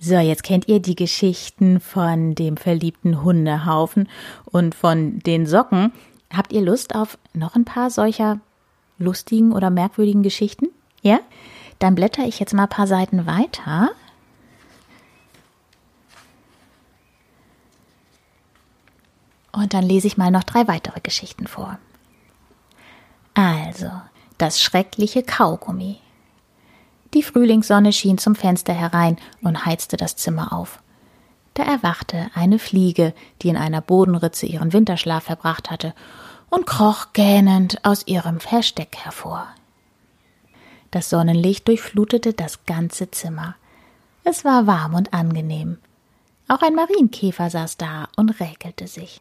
So, 0.00 0.14
jetzt 0.14 0.42
kennt 0.42 0.66
ihr 0.66 0.80
die 0.80 0.94
Geschichten 0.94 1.78
von 1.80 2.34
dem 2.34 2.56
verliebten 2.56 3.22
Hundehaufen 3.22 4.08
und 4.46 4.74
von 4.74 5.18
den 5.20 5.46
Socken. 5.46 5.92
Habt 6.34 6.54
ihr 6.54 6.62
Lust 6.62 6.94
auf 6.94 7.18
noch 7.34 7.54
ein 7.54 7.66
paar 7.66 7.90
solcher 7.90 8.40
lustigen 8.98 9.52
oder 9.52 9.68
merkwürdigen 9.68 10.22
Geschichten? 10.22 10.68
Ja? 11.02 11.20
Dann 11.78 11.94
blätter 11.94 12.24
ich 12.24 12.40
jetzt 12.40 12.54
mal 12.54 12.62
ein 12.62 12.68
paar 12.70 12.86
Seiten 12.86 13.26
weiter. 13.26 13.90
Und 19.52 19.74
dann 19.74 19.84
lese 19.84 20.06
ich 20.06 20.16
mal 20.16 20.30
noch 20.30 20.44
drei 20.44 20.66
weitere 20.66 21.00
Geschichten 21.00 21.46
vor. 21.46 21.78
Also, 23.34 23.90
das 24.38 24.60
schreckliche 24.60 25.22
Kaugummi. 25.22 25.98
Die 27.14 27.22
Frühlingssonne 27.22 27.92
schien 27.92 28.18
zum 28.18 28.34
Fenster 28.34 28.72
herein 28.72 29.16
und 29.42 29.64
heizte 29.64 29.96
das 29.96 30.16
Zimmer 30.16 30.52
auf. 30.52 30.82
Da 31.54 31.62
erwachte 31.62 32.30
eine 32.34 32.58
Fliege, 32.58 33.14
die 33.40 33.48
in 33.48 33.56
einer 33.56 33.80
Bodenritze 33.80 34.44
ihren 34.46 34.72
Winterschlaf 34.72 35.24
verbracht 35.24 35.70
hatte, 35.70 35.94
und 36.50 36.66
kroch 36.66 37.12
gähnend 37.12 37.84
aus 37.84 38.06
ihrem 38.06 38.40
Versteck 38.40 38.96
hervor. 38.96 39.48
Das 40.90 41.10
Sonnenlicht 41.10 41.66
durchflutete 41.66 42.34
das 42.34 42.64
ganze 42.66 43.10
Zimmer. 43.10 43.56
Es 44.22 44.44
war 44.44 44.66
warm 44.66 44.94
und 44.94 45.12
angenehm. 45.12 45.78
Auch 46.48 46.62
ein 46.62 46.74
Marienkäfer 46.74 47.50
saß 47.50 47.76
da 47.76 48.08
und 48.16 48.38
räkelte 48.40 48.86
sich. 48.86 49.20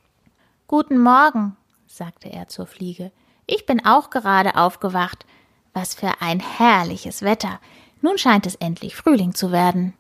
Guten 0.67 0.99
Morgen, 0.99 1.55
sagte 1.87 2.29
er 2.29 2.47
zur 2.47 2.67
Fliege. 2.67 3.11
Ich 3.47 3.65
bin 3.65 3.85
auch 3.85 4.09
gerade 4.09 4.55
aufgewacht. 4.55 5.25
Was 5.73 5.93
für 5.93 6.21
ein 6.21 6.39
herrliches 6.39 7.21
Wetter. 7.21 7.59
Nun 8.01 8.17
scheint 8.17 8.45
es 8.45 8.55
endlich 8.55 8.95
Frühling 8.95 9.35
zu 9.35 9.51
werden. 9.51 9.93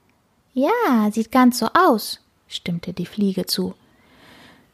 Ja, 0.53 1.11
sieht 1.11 1.31
ganz 1.33 1.59
so 1.59 1.67
aus, 1.73 2.21
stimmte 2.47 2.93
die 2.93 3.05
Fliege 3.05 3.45
zu. 3.45 3.75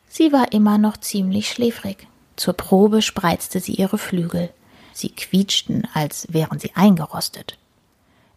Sie 0.07 0.31
war 0.31 0.51
immer 0.51 0.77
noch 0.77 0.97
ziemlich 0.97 1.49
schläfrig. 1.49 2.07
Zur 2.35 2.53
Probe 2.53 3.01
spreizte 3.01 3.59
sie 3.59 3.73
ihre 3.73 3.97
Flügel. 3.97 4.51
Sie 4.93 5.09
quietschten, 5.09 5.87
als 5.93 6.27
wären 6.29 6.59
sie 6.59 6.75
eingerostet. 6.75 7.57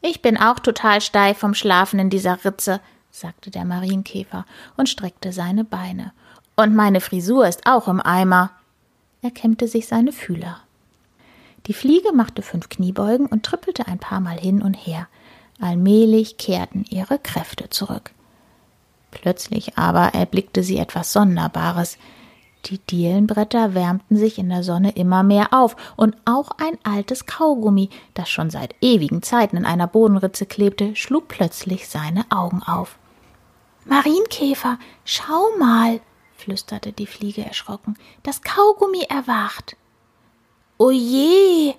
Ich 0.01 0.23
bin 0.23 0.37
auch 0.37 0.59
total 0.59 1.01
steif 1.01 1.39
vom 1.39 1.55
Schlafen 1.55 1.99
in 1.99 2.11
dieser 2.11 2.45
Ritze, 2.45 2.81
sagte 3.11 3.51
der 3.51 3.65
Marienkäfer 3.65 4.47
und 4.77 4.89
streckte 4.89 5.33
seine 5.33 5.65
Beine. 5.65 6.13
Und 6.57 6.75
meine 6.75 7.01
Frisur 7.01 7.47
ist 7.47 7.67
auch 7.67 7.89
im 7.89 8.01
Eimer. 8.01 8.51
Er 9.25 9.31
kämmte 9.31 9.69
sich 9.69 9.87
seine 9.87 10.13
Fühler. 10.13 10.59
Die 11.67 11.73
Fliege 11.73 12.13
machte 12.13 12.43
fünf 12.43 12.69
Kniebeugen 12.69 13.25
und 13.25 13.43
trippelte 13.43 13.87
ein 13.87 13.99
paar 13.99 14.21
Mal 14.21 14.39
hin 14.39 14.61
und 14.61 14.75
her. 14.75 15.09
Allmählich 15.59 16.37
kehrten 16.37 16.85
ihre 16.91 17.19
Kräfte 17.19 17.71
zurück. 17.71 18.11
Plötzlich 19.11 19.79
aber 19.79 20.09
erblickte 20.09 20.63
sie 20.63 20.77
etwas 20.77 21.15
Sonderbares. 21.15 21.97
Die 22.67 22.77
Dielenbretter 22.77 23.73
wärmten 23.73 24.19
sich 24.19 24.37
in 24.37 24.51
der 24.51 24.63
Sonne 24.63 24.91
immer 24.91 25.23
mehr 25.23 25.55
auf, 25.55 25.75
und 25.97 26.19
auch 26.27 26.51
ein 26.59 26.77
altes 26.83 27.25
Kaugummi, 27.25 27.89
das 28.13 28.29
schon 28.29 28.51
seit 28.51 28.75
ewigen 28.83 29.23
Zeiten 29.23 29.57
in 29.57 29.65
einer 29.65 29.87
Bodenritze 29.87 30.45
klebte, 30.45 30.95
schlug 30.97 31.29
plötzlich 31.29 31.89
seine 31.89 32.27
Augen 32.31 32.63
auf. 32.63 32.99
Marienkäfer, 33.87 34.79
schau 35.07 35.57
mal, 35.59 36.01
flüsterte 36.45 36.93
die 36.93 37.07
Fliege 37.07 37.45
erschrocken, 37.45 37.97
das 38.23 38.43
Kaugummi 38.43 39.03
erwacht. 39.09 39.77
Oje! 40.79 41.75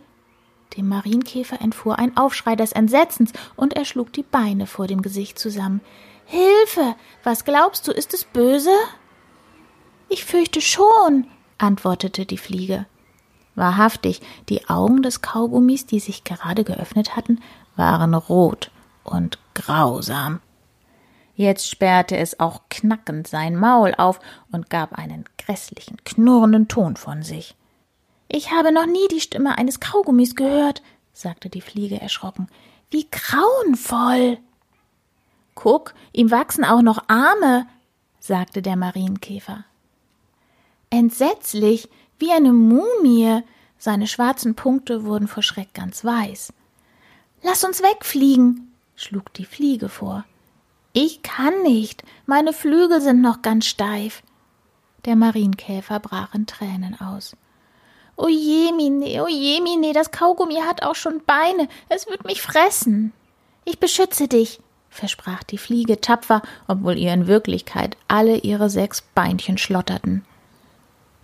Dem 0.76 0.90
Marienkäfer 0.90 1.62
entfuhr 1.62 2.00
ein 2.00 2.18
Aufschrei 2.18 2.56
des 2.56 2.72
Entsetzens, 2.72 3.32
und 3.56 3.76
er 3.76 3.86
schlug 3.86 4.12
die 4.12 4.24
Beine 4.24 4.66
vor 4.68 4.88
dem 4.88 5.02
Gesicht 5.02 5.38
zusammen. 5.38 5.82
Hilfe! 6.26 6.96
Was 7.24 7.46
glaubst 7.46 7.88
du, 7.88 7.92
ist 7.92 8.14
es 8.14 8.26
böse? 8.26 8.74
Ich 10.10 10.26
fürchte 10.26 10.62
schon, 10.62 11.28
antwortete 11.58 12.26
die 12.26 12.38
Fliege. 12.38 12.88
Wahrhaftig, 13.54 14.22
die 14.50 14.68
Augen 14.68 15.02
des 15.02 15.22
Kaugummis, 15.22 15.86
die 15.86 16.00
sich 16.00 16.24
gerade 16.24 16.64
geöffnet 16.64 17.16
hatten, 17.16 17.42
waren 17.76 18.14
rot 18.14 18.72
und 19.04 19.38
grausam. 19.54 20.42
Jetzt 21.36 21.70
sperrte 21.70 22.16
es 22.18 22.40
auch 22.40 22.62
knackend 22.70 23.28
sein 23.28 23.56
Maul 23.56 23.94
auf 23.96 24.20
und 24.52 24.70
gab 24.70 24.94
einen 24.98 25.26
grässlichen, 25.38 25.98
knurrenden 26.06 26.68
Ton 26.68 26.96
von 26.96 27.24
sich. 27.24 27.56
Ich 28.28 28.52
habe 28.52 28.72
noch 28.72 28.86
nie 28.86 29.08
die 29.12 29.20
Stimme 29.20 29.58
eines 29.58 29.80
Kaugummis 29.80 30.36
gehört, 30.36 30.82
sagte 31.14 31.50
die 31.50 31.62
Fliege 31.62 32.00
erschrocken. 32.00 32.48
Wie 32.90 33.08
grauenvoll. 33.12 34.38
Guck, 35.56 35.94
ihm 36.14 36.32
wachsen 36.32 36.64
auch 36.64 36.82
noch 36.82 37.04
Arme, 37.08 37.68
sagte 38.20 38.62
der 38.62 38.76
Marienkäfer. 38.76 39.66
Entsetzlich, 40.90 41.90
wie 42.18 42.32
eine 42.32 42.54
Mumie. 42.54 43.42
Seine 43.78 44.08
schwarzen 44.08 44.56
Punkte 44.56 45.04
wurden 45.04 45.28
vor 45.28 45.44
Schreck 45.44 45.74
ganz 45.74 46.06
weiß. 46.06 46.54
Lass 47.44 47.64
uns 47.64 47.84
wegfliegen, 47.84 48.74
schlug 48.96 49.34
die 49.34 49.46
Fliege 49.46 49.90
vor. 49.90 50.24
Ich 50.98 51.24
kann 51.24 51.62
nicht, 51.64 52.06
meine 52.26 52.54
Flügel 52.54 53.02
sind 53.02 53.20
noch 53.20 53.42
ganz 53.42 53.66
steif. 53.66 54.24
Der 55.04 55.18
Marienkäfer 55.18 56.00
brach 56.00 56.34
in 56.34 56.48
Tränen 56.48 56.98
aus. 57.02 57.36
O 58.16 58.30
je, 58.30 58.72
Mine, 58.72 59.22
o 59.22 59.28
je, 59.28 59.60
Mine, 59.60 59.92
das 59.92 60.12
Kaugummi 60.12 60.56
hat 60.66 60.84
auch 60.84 60.96
schon 60.96 61.22
Beine, 61.26 61.68
es 61.90 62.08
wird 62.08 62.24
mich 62.24 62.42
fressen. 62.42 63.12
Ich 63.66 63.78
beschütze 63.78 64.30
dich, 64.30 64.62
versprach 64.90 65.44
die 65.44 65.58
Fliege 65.58 66.00
tapfer, 66.00 66.42
obwohl 66.66 66.98
ihr 66.98 67.14
in 67.14 67.28
Wirklichkeit 67.28 67.98
alle 68.08 68.38
ihre 68.38 68.70
sechs 68.70 69.02
Beinchen 69.02 69.58
schlotterten. 69.58 70.24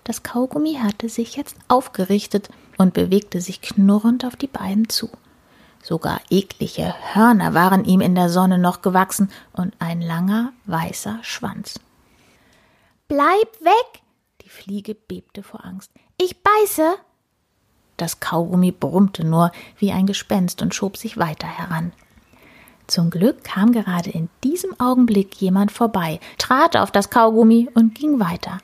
Das 0.03 0.21
Kaugummi 0.21 0.79
hatte 0.83 1.07
sich 1.07 1.37
jetzt 1.37 1.55
aufgerichtet 1.69 2.49
und 2.77 2.93
bewegte 2.93 3.39
sich 3.39 3.61
knurrend 3.61 4.25
auf 4.25 4.35
die 4.35 4.47
beiden 4.47 4.89
zu. 4.89 5.09
Sogar 5.83 6.21
eklige 6.29 6.93
Hörner 7.13 7.53
waren 7.53 7.85
ihm 7.85 8.01
in 8.01 8.15
der 8.15 8.29
Sonne 8.29 8.57
noch 8.57 8.81
gewachsen 8.81 9.31
und 9.53 9.73
ein 9.79 10.01
langer 10.01 10.53
weißer 10.65 11.19
Schwanz. 11.21 11.79
Bleib 13.07 13.59
weg! 13.61 14.01
Die 14.41 14.49
Fliege 14.49 14.95
bebte 14.95 15.43
vor 15.43 15.65
Angst. 15.65 15.91
Ich 16.17 16.43
beiße! 16.43 16.95
Das 17.97 18.19
Kaugummi 18.19 18.71
brummte 18.71 19.23
nur 19.23 19.51
wie 19.77 19.91
ein 19.91 20.07
Gespenst 20.07 20.61
und 20.61 20.73
schob 20.73 20.97
sich 20.97 21.17
weiter 21.17 21.47
heran. 21.47 21.93
Zum 22.87 23.09
Glück 23.09 23.43
kam 23.43 23.71
gerade 23.71 24.09
in 24.09 24.29
diesem 24.43 24.79
Augenblick 24.79 25.35
jemand 25.41 25.71
vorbei, 25.71 26.19
trat 26.37 26.75
auf 26.75 26.91
das 26.91 27.09
Kaugummi 27.09 27.69
und 27.73 27.95
ging 27.95 28.19
weiter. 28.19 28.57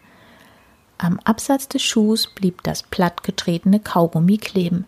Am 0.97 1.19
Absatz 1.23 1.67
des 1.67 1.83
Schuhs 1.83 2.27
blieb 2.27 2.63
das 2.63 2.83
plattgetretene 2.83 3.79
Kaugummi 3.79 4.37
kleben. 4.37 4.85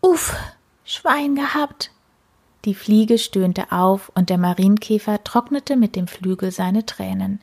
Uff, 0.00 0.34
Schwein 0.90 1.34
gehabt. 1.34 1.90
Die 2.64 2.74
Fliege 2.74 3.18
stöhnte 3.18 3.72
auf 3.72 4.10
und 4.14 4.30
der 4.30 4.38
Marienkäfer 4.38 5.22
trocknete 5.22 5.76
mit 5.76 5.94
dem 5.94 6.06
Flügel 6.06 6.50
seine 6.50 6.86
Tränen. 6.86 7.42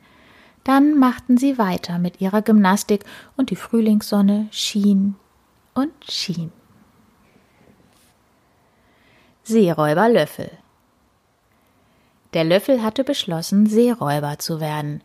Dann 0.64 0.98
machten 0.98 1.38
sie 1.38 1.56
weiter 1.56 2.00
mit 2.00 2.20
ihrer 2.20 2.42
Gymnastik 2.42 3.04
und 3.36 3.50
die 3.50 3.56
Frühlingssonne 3.56 4.48
schien 4.50 5.14
und 5.74 5.92
schien. 6.10 6.50
Seeräuber 9.44 10.08
Löffel 10.08 10.50
Der 12.34 12.42
Löffel 12.42 12.82
hatte 12.82 13.04
beschlossen, 13.04 13.66
Seeräuber 13.66 14.40
zu 14.40 14.58
werden. 14.58 15.04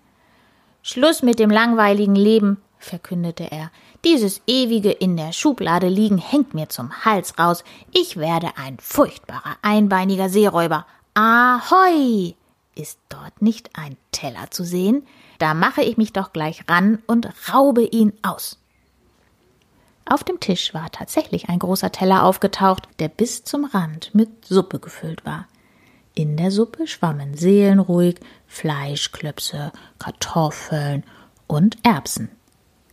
Schluss 0.81 1.21
mit 1.21 1.37
dem 1.37 1.51
langweiligen 1.51 2.15
Leben, 2.15 2.57
verkündete 2.83 3.51
er. 3.51 3.71
Dieses 4.03 4.41
ewige 4.47 4.91
in 4.91 5.17
der 5.17 5.31
Schublade 5.31 5.87
liegen 5.87 6.17
hängt 6.17 6.53
mir 6.53 6.69
zum 6.69 7.05
Hals 7.05 7.37
raus. 7.37 7.63
Ich 7.93 8.17
werde 8.17 8.51
ein 8.57 8.77
furchtbarer, 8.79 9.57
einbeiniger 9.61 10.29
Seeräuber. 10.29 10.85
Ahoi! 11.13 12.35
Ist 12.75 12.99
dort 13.09 13.41
nicht 13.41 13.71
ein 13.75 13.97
Teller 14.11 14.49
zu 14.49 14.63
sehen? 14.63 15.05
Da 15.39 15.53
mache 15.53 15.81
ich 15.81 15.97
mich 15.97 16.13
doch 16.13 16.33
gleich 16.33 16.63
ran 16.69 17.01
und 17.07 17.27
raube 17.51 17.83
ihn 17.83 18.13
aus. 18.21 18.57
Auf 20.05 20.23
dem 20.23 20.39
Tisch 20.39 20.73
war 20.73 20.91
tatsächlich 20.91 21.49
ein 21.49 21.59
großer 21.59 21.91
Teller 21.91 22.25
aufgetaucht, 22.25 22.87
der 22.99 23.07
bis 23.07 23.43
zum 23.43 23.65
Rand 23.65 24.13
mit 24.13 24.45
Suppe 24.45 24.79
gefüllt 24.79 25.25
war. 25.25 25.47
In 26.13 26.35
der 26.37 26.51
Suppe 26.51 26.87
schwammen 26.87 27.37
seelenruhig 27.37 28.19
Fleischklöpse, 28.47 29.71
Kartoffeln 29.99 31.03
und 31.47 31.77
Erbsen. 31.83 32.29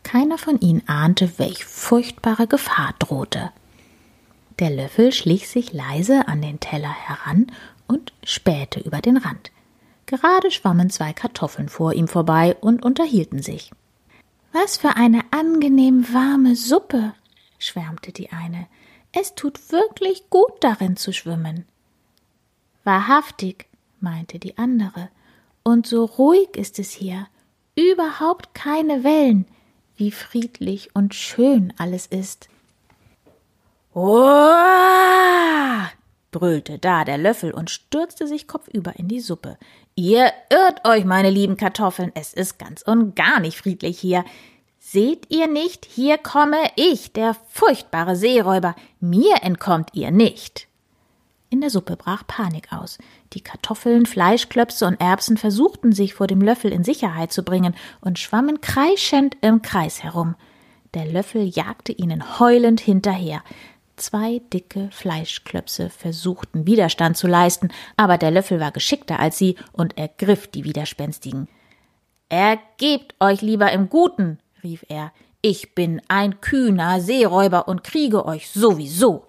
Keiner 0.08 0.38
von 0.38 0.58
ihnen 0.60 0.82
ahnte, 0.86 1.38
welch 1.38 1.66
furchtbare 1.66 2.46
Gefahr 2.46 2.94
drohte. 2.98 3.52
Der 4.58 4.70
Löffel 4.70 5.12
schlich 5.12 5.50
sich 5.50 5.74
leise 5.74 6.26
an 6.28 6.40
den 6.40 6.60
Teller 6.60 6.90
heran 6.90 7.52
und 7.86 8.14
spähte 8.24 8.80
über 8.80 9.02
den 9.02 9.18
Rand. 9.18 9.50
Gerade 10.06 10.50
schwammen 10.50 10.88
zwei 10.88 11.12
Kartoffeln 11.12 11.68
vor 11.68 11.92
ihm 11.92 12.08
vorbei 12.08 12.56
und 12.58 12.86
unterhielten 12.86 13.42
sich. 13.42 13.70
Was 14.50 14.78
für 14.78 14.96
eine 14.96 15.20
angenehm 15.30 16.10
warme 16.10 16.56
Suppe, 16.56 17.12
schwärmte 17.58 18.10
die 18.10 18.32
eine. 18.32 18.66
Es 19.12 19.34
tut 19.34 19.70
wirklich 19.72 20.30
gut 20.30 20.54
darin 20.60 20.96
zu 20.96 21.12
schwimmen. 21.12 21.66
Wahrhaftig, 22.82 23.66
meinte 24.00 24.38
die 24.38 24.56
andere, 24.56 25.10
und 25.64 25.86
so 25.86 26.06
ruhig 26.06 26.56
ist 26.56 26.78
es 26.78 26.92
hier, 26.92 27.26
überhaupt 27.76 28.54
keine 28.54 29.04
Wellen, 29.04 29.44
wie 29.98 30.10
friedlich 30.10 30.94
und 30.94 31.14
schön 31.14 31.72
alles 31.76 32.06
ist. 32.06 32.48
Uah! 33.94 35.88
brüllte 36.30 36.78
da 36.78 37.04
der 37.04 37.18
Löffel 37.18 37.52
und 37.52 37.70
stürzte 37.70 38.26
sich 38.26 38.46
kopfüber 38.46 38.94
in 38.96 39.08
die 39.08 39.20
Suppe. 39.20 39.58
Ihr 39.94 40.30
irrt 40.50 40.86
euch, 40.86 41.04
meine 41.04 41.30
lieben 41.30 41.56
Kartoffeln, 41.56 42.12
es 42.14 42.34
ist 42.34 42.58
ganz 42.58 42.82
und 42.82 43.16
gar 43.16 43.40
nicht 43.40 43.58
friedlich 43.58 43.98
hier. 43.98 44.24
Seht 44.78 45.30
ihr 45.30 45.48
nicht, 45.48 45.84
hier 45.84 46.18
komme 46.18 46.58
ich, 46.76 47.12
der 47.12 47.34
furchtbare 47.48 48.14
Seeräuber, 48.14 48.76
mir 49.00 49.42
entkommt 49.42 49.90
ihr 49.94 50.10
nicht. 50.10 50.68
In 51.50 51.60
der 51.60 51.70
Suppe 51.70 51.96
brach 51.96 52.26
Panik 52.26 52.72
aus. 52.72 52.98
Die 53.34 53.42
Kartoffeln, 53.42 54.06
Fleischklöpse 54.06 54.86
und 54.86 55.00
Erbsen 55.00 55.36
versuchten 55.36 55.92
sich 55.92 56.14
vor 56.14 56.26
dem 56.26 56.40
Löffel 56.40 56.72
in 56.72 56.82
Sicherheit 56.82 57.32
zu 57.32 57.42
bringen 57.42 57.74
und 58.00 58.18
schwammen 58.18 58.60
kreischend 58.60 59.36
im 59.42 59.60
Kreis 59.60 60.02
herum. 60.02 60.34
Der 60.94 61.04
Löffel 61.04 61.44
jagte 61.44 61.92
ihnen 61.92 62.38
heulend 62.38 62.80
hinterher. 62.80 63.42
Zwei 63.96 64.40
dicke 64.52 64.88
Fleischklöpse 64.92 65.90
versuchten 65.90 66.66
Widerstand 66.66 67.16
zu 67.16 67.26
leisten, 67.26 67.68
aber 67.96 68.16
der 68.16 68.30
Löffel 68.30 68.60
war 68.60 68.72
geschickter 68.72 69.18
als 69.18 69.36
sie 69.36 69.56
und 69.72 69.98
ergriff 69.98 70.46
die 70.46 70.64
Widerspenstigen. 70.64 71.48
Ergebt 72.30 73.14
euch 73.20 73.42
lieber 73.42 73.72
im 73.72 73.90
Guten, 73.90 74.38
rief 74.62 74.86
er. 74.88 75.12
Ich 75.42 75.74
bin 75.74 76.00
ein 76.08 76.40
kühner 76.40 77.00
Seeräuber 77.00 77.68
und 77.68 77.84
kriege 77.84 78.24
euch 78.24 78.50
sowieso. 78.50 79.26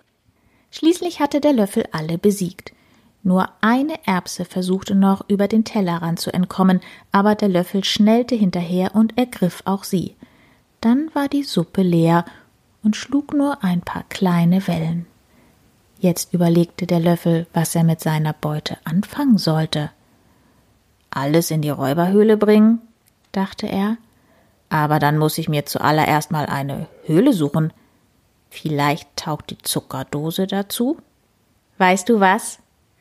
Schließlich 0.72 1.20
hatte 1.20 1.42
der 1.42 1.54
Löffel 1.54 1.86
alle 1.92 2.18
besiegt. 2.18 2.74
Nur 3.22 3.50
eine 3.62 3.96
Erbse 4.06 4.46
versuchte 4.46 4.96
noch 4.96 5.28
über 5.28 5.48
den 5.48 5.66
Tellerrand 5.66 6.20
zu 6.20 6.34
entkommen, 6.34 6.80
aber 7.12 7.36
der 7.36 7.50
Löffel 7.50 7.84
schnellte 7.84 8.36
hinterher 8.36 8.96
und 8.96 9.18
ergriff 9.18 9.62
auch 9.66 9.84
sie. 9.84 10.16
Dann 10.82 11.10
war 11.14 11.28
die 11.28 11.44
Suppe 11.44 11.82
leer 11.82 12.24
und 12.84 12.96
schlug 12.96 13.34
nur 13.34 13.64
ein 13.64 13.82
paar 13.82 14.04
kleine 14.08 14.66
Wellen. 14.68 15.06
Jetzt 16.00 16.34
überlegte 16.34 16.88
der 16.88 17.02
Löffel, 17.02 17.46
was 17.54 17.76
er 17.76 17.84
mit 17.84 18.00
seiner 18.00 18.32
Beute 18.32 18.78
anfangen 18.86 19.38
sollte. 19.38 19.92
Alles 21.12 21.52
in 21.52 21.62
die 21.62 21.70
Räuberhöhle 21.70 22.38
bringen, 22.38 22.80
dachte 23.34 23.68
er. 23.68 23.98
Aber 24.70 25.00
dann 25.00 25.18
muss 25.18 25.38
ich 25.38 25.50
mir 25.50 25.66
zuallererst 25.66 26.32
mal 26.32 26.46
eine 26.46 26.88
Höhle 27.06 27.34
suchen. 27.34 27.74
Vielleicht 28.50 29.14
taugt 29.18 29.50
die 29.50 29.58
Zuckerdose 29.58 30.48
dazu? 30.48 30.98
Weißt 31.80 32.08
du 32.08 32.22
was? 32.22 32.60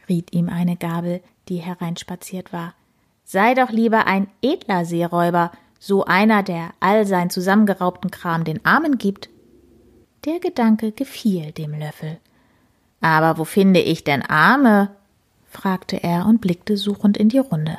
Riet 0.08 0.32
ihm 0.32 0.48
eine 0.48 0.76
Gabel, 0.76 1.22
die 1.48 1.58
hereinspaziert 1.58 2.52
war. 2.52 2.74
Sei 3.24 3.54
doch 3.54 3.70
lieber 3.70 4.06
ein 4.06 4.28
edler 4.42 4.84
Seeräuber, 4.84 5.52
so 5.78 6.04
einer, 6.04 6.42
der 6.42 6.70
all 6.80 7.06
sein 7.06 7.30
zusammengeraubten 7.30 8.10
Kram 8.10 8.44
den 8.44 8.64
Armen 8.64 8.98
gibt. 8.98 9.28
Der 10.24 10.40
Gedanke 10.40 10.92
gefiel 10.92 11.52
dem 11.52 11.72
Löffel. 11.78 12.18
Aber 13.00 13.38
wo 13.38 13.44
finde 13.44 13.80
ich 13.80 14.04
denn 14.04 14.22
Arme? 14.22 14.90
fragte 15.46 16.02
er 16.02 16.26
und 16.26 16.40
blickte 16.40 16.76
suchend 16.76 17.16
in 17.16 17.28
die 17.28 17.38
Runde. 17.38 17.78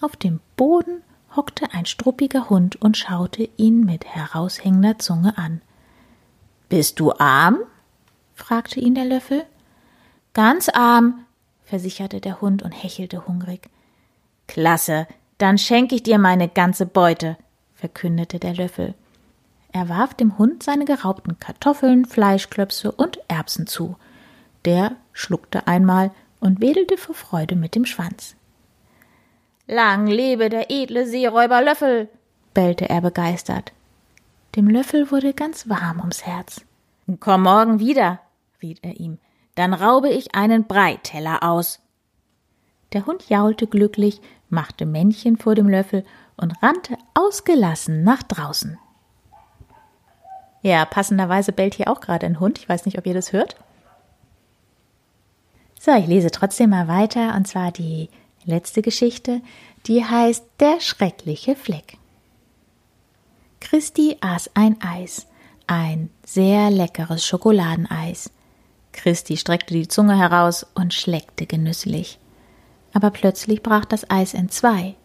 Auf 0.00 0.16
dem 0.16 0.40
Boden 0.56 1.02
hockte 1.36 1.72
ein 1.72 1.86
struppiger 1.86 2.48
Hund 2.48 2.80
und 2.80 2.96
schaute 2.96 3.48
ihn 3.56 3.84
mit 3.84 4.06
heraushängender 4.06 4.98
Zunge 4.98 5.36
an. 5.36 5.60
Bist 6.68 7.00
du 7.00 7.12
arm? 7.12 7.58
fragte 8.34 8.80
ihn 8.80 8.94
der 8.94 9.04
Löffel. 9.04 9.44
Ganz 10.38 10.68
arm, 10.68 11.26
versicherte 11.64 12.20
der 12.20 12.40
Hund 12.40 12.62
und 12.62 12.70
hechelte 12.70 13.26
hungrig. 13.26 13.68
Klasse, 14.46 15.08
dann 15.38 15.58
schenke 15.58 15.96
ich 15.96 16.04
dir 16.04 16.20
meine 16.20 16.48
ganze 16.48 16.86
Beute, 16.86 17.36
verkündete 17.74 18.38
der 18.38 18.54
Löffel. 18.54 18.94
Er 19.72 19.88
warf 19.88 20.14
dem 20.14 20.38
Hund 20.38 20.62
seine 20.62 20.84
geraubten 20.84 21.40
Kartoffeln, 21.40 22.04
Fleischklöpse 22.04 22.92
und 22.92 23.18
Erbsen 23.26 23.66
zu. 23.66 23.96
Der 24.64 24.92
schluckte 25.12 25.66
einmal 25.66 26.12
und 26.38 26.60
wedelte 26.60 26.98
vor 26.98 27.16
Freude 27.16 27.56
mit 27.56 27.74
dem 27.74 27.84
Schwanz. 27.84 28.36
Lang 29.66 30.06
lebe 30.06 30.50
der 30.50 30.70
edle 30.70 31.08
Seeräuber 31.08 31.62
Löffel, 31.62 32.08
bellte 32.54 32.88
er 32.88 33.00
begeistert. 33.00 33.72
Dem 34.54 34.68
Löffel 34.68 35.10
wurde 35.10 35.34
ganz 35.34 35.68
warm 35.68 35.98
ums 35.98 36.24
Herz. 36.24 36.60
Komm 37.18 37.42
morgen 37.42 37.80
wieder, 37.80 38.20
riet 38.62 38.78
er 38.82 39.00
ihm, 39.00 39.18
dann 39.58 39.74
raube 39.74 40.08
ich 40.08 40.36
einen 40.36 40.68
Breiteller 40.68 41.42
aus. 41.42 41.80
Der 42.92 43.06
Hund 43.06 43.28
jaulte 43.28 43.66
glücklich, 43.66 44.20
machte 44.48 44.86
Männchen 44.86 45.36
vor 45.36 45.56
dem 45.56 45.68
Löffel 45.68 46.04
und 46.36 46.62
rannte 46.62 46.96
ausgelassen 47.14 48.04
nach 48.04 48.22
draußen. 48.22 48.78
Ja, 50.62 50.84
passenderweise 50.84 51.50
bellt 51.50 51.74
hier 51.74 51.88
auch 51.90 52.00
gerade 52.00 52.24
ein 52.26 52.38
Hund. 52.38 52.60
Ich 52.60 52.68
weiß 52.68 52.86
nicht, 52.86 52.98
ob 52.98 53.06
ihr 53.06 53.14
das 53.14 53.32
hört. 53.32 53.56
So, 55.80 55.92
ich 55.92 56.06
lese 56.06 56.30
trotzdem 56.30 56.70
mal 56.70 56.86
weiter, 56.86 57.34
und 57.34 57.48
zwar 57.48 57.72
die 57.72 58.10
letzte 58.44 58.80
Geschichte, 58.80 59.40
die 59.86 60.04
heißt 60.04 60.44
Der 60.60 60.80
schreckliche 60.80 61.56
Fleck. 61.56 61.98
Christi 63.58 64.18
aß 64.20 64.52
ein 64.54 64.80
Eis, 64.80 65.26
ein 65.66 66.10
sehr 66.24 66.70
leckeres 66.70 67.26
Schokoladeneis. 67.26 68.30
Christi 68.98 69.36
streckte 69.36 69.74
die 69.74 69.86
Zunge 69.86 70.18
heraus 70.18 70.66
und 70.74 70.92
schleckte 70.92 71.46
genüsslich. 71.46 72.18
Aber 72.92 73.10
plötzlich 73.10 73.62
brach 73.62 73.84
das 73.84 74.10
Eis 74.10 74.34
in 74.34 74.48
zwei. 74.48 74.96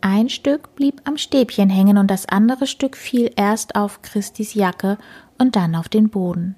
Ein 0.00 0.30
Stück 0.30 0.74
blieb 0.76 1.02
am 1.04 1.18
Stäbchen 1.18 1.68
hängen 1.68 1.98
und 1.98 2.10
das 2.10 2.26
andere 2.26 2.66
Stück 2.66 2.96
fiel 2.96 3.30
erst 3.36 3.76
auf 3.76 4.00
Christis 4.00 4.54
Jacke 4.54 4.96
und 5.36 5.56
dann 5.56 5.74
auf 5.74 5.90
den 5.90 6.08
Boden. 6.08 6.54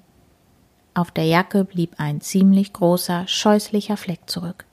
Auf 0.93 1.11
der 1.11 1.25
Jacke 1.25 1.65
blieb 1.65 1.95
ein 1.97 2.21
ziemlich 2.21 2.71
großer, 2.71 3.27
scheußlicher 3.27 3.97
Fleck 3.97 4.29
zurück. 4.29 4.63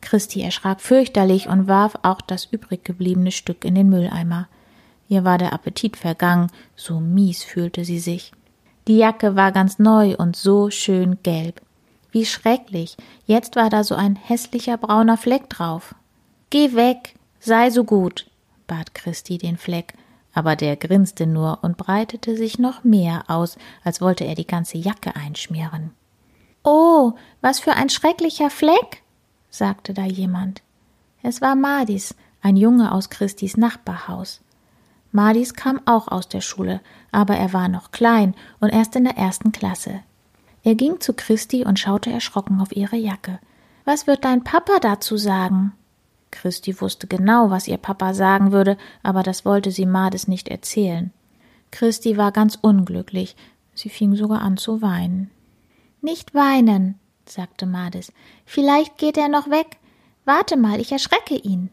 Christi 0.00 0.40
erschrak 0.40 0.80
fürchterlich 0.80 1.46
und 1.48 1.68
warf 1.68 1.98
auch 2.02 2.22
das 2.22 2.46
übrig 2.46 2.84
gebliebene 2.84 3.32
Stück 3.32 3.66
in 3.66 3.74
den 3.74 3.90
Mülleimer. 3.90 4.48
Ihr 5.08 5.24
war 5.24 5.36
der 5.36 5.52
Appetit 5.52 5.98
vergangen, 5.98 6.50
so 6.74 7.00
mies 7.00 7.42
fühlte 7.42 7.84
sie 7.84 7.98
sich. 7.98 8.32
Die 8.88 8.96
Jacke 8.96 9.36
war 9.36 9.52
ganz 9.52 9.78
neu 9.78 10.16
und 10.16 10.34
so 10.34 10.70
schön 10.70 11.22
gelb. 11.22 11.60
Wie 12.10 12.24
schrecklich, 12.24 12.96
jetzt 13.26 13.54
war 13.54 13.68
da 13.68 13.84
so 13.84 13.94
ein 13.94 14.16
hässlicher 14.16 14.78
brauner 14.78 15.18
Fleck 15.18 15.50
drauf. 15.50 15.94
Geh 16.48 16.74
weg, 16.74 17.14
sei 17.38 17.68
so 17.68 17.84
gut, 17.84 18.30
bat 18.66 18.94
Christi 18.94 19.36
den 19.36 19.58
Fleck, 19.58 19.92
aber 20.32 20.56
der 20.56 20.76
grinste 20.76 21.26
nur 21.26 21.58
und 21.60 21.76
breitete 21.76 22.34
sich 22.34 22.58
noch 22.58 22.82
mehr 22.82 23.24
aus, 23.28 23.58
als 23.84 24.00
wollte 24.00 24.24
er 24.24 24.34
die 24.34 24.46
ganze 24.46 24.78
Jacke 24.78 25.14
einschmieren. 25.14 25.90
Oh, 26.64 27.12
was 27.42 27.60
für 27.60 27.74
ein 27.74 27.90
schrecklicher 27.90 28.48
Fleck, 28.48 29.02
sagte 29.50 29.92
da 29.92 30.04
jemand. 30.04 30.62
Es 31.22 31.42
war 31.42 31.56
Madis, 31.56 32.14
ein 32.40 32.56
Junge 32.56 32.90
aus 32.92 33.10
Christis 33.10 33.58
Nachbarhaus. 33.58 34.40
Madis 35.12 35.54
kam 35.54 35.80
auch 35.86 36.08
aus 36.08 36.28
der 36.28 36.40
Schule, 36.40 36.80
aber 37.12 37.36
er 37.36 37.52
war 37.52 37.68
noch 37.68 37.90
klein 37.90 38.34
und 38.60 38.70
erst 38.70 38.94
in 38.96 39.04
der 39.04 39.16
ersten 39.16 39.52
Klasse. 39.52 40.00
Er 40.64 40.74
ging 40.74 41.00
zu 41.00 41.14
Christi 41.14 41.64
und 41.64 41.78
schaute 41.78 42.10
erschrocken 42.10 42.60
auf 42.60 42.76
ihre 42.76 42.96
Jacke. 42.96 43.38
Was 43.84 44.06
wird 44.06 44.24
dein 44.24 44.44
Papa 44.44 44.78
dazu 44.80 45.16
sagen? 45.16 45.72
Christi 46.30 46.78
wusste 46.80 47.06
genau, 47.06 47.50
was 47.50 47.68
ihr 47.68 47.78
Papa 47.78 48.12
sagen 48.12 48.52
würde, 48.52 48.76
aber 49.02 49.22
das 49.22 49.44
wollte 49.44 49.70
sie 49.70 49.86
Madis 49.86 50.28
nicht 50.28 50.48
erzählen. 50.48 51.10
Christi 51.70 52.16
war 52.16 52.32
ganz 52.32 52.58
unglücklich. 52.60 53.34
Sie 53.74 53.88
fing 53.88 54.14
sogar 54.14 54.42
an 54.42 54.56
zu 54.56 54.82
weinen. 54.82 55.30
Nicht 56.02 56.34
weinen, 56.34 56.98
sagte 57.24 57.66
Madis. 57.66 58.12
Vielleicht 58.44 58.98
geht 58.98 59.16
er 59.16 59.28
noch 59.28 59.48
weg. 59.48 59.78
Warte 60.24 60.56
mal, 60.56 60.80
ich 60.80 60.92
erschrecke 60.92 61.36
ihn. 61.36 61.70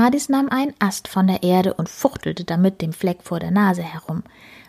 Madis 0.00 0.28
nahm 0.28 0.48
einen 0.48 0.74
Ast 0.78 1.08
von 1.08 1.26
der 1.26 1.42
Erde 1.42 1.74
und 1.74 1.88
fuchtelte 1.88 2.44
damit 2.44 2.80
dem 2.82 2.92
Fleck 2.92 3.24
vor 3.24 3.40
der 3.40 3.50
Nase 3.50 3.82
herum. 3.82 4.22